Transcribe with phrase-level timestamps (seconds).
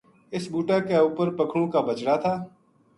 [0.35, 2.35] اس بوٹا کے اپر پکھنو کا بچڑا تھا